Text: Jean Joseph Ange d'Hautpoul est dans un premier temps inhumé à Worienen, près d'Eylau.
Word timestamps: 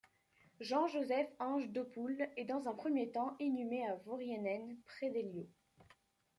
Jean 0.61 0.87
Joseph 0.87 1.29
Ange 1.39 1.69
d'Hautpoul 1.69 2.27
est 2.35 2.45
dans 2.45 2.67
un 2.67 2.73
premier 2.73 3.11
temps 3.11 3.35
inhumé 3.39 3.87
à 3.87 3.97
Worienen, 3.97 4.75
près 4.83 5.11
d'Eylau. 5.11 5.47